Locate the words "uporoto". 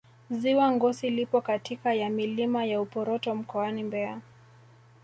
2.81-3.35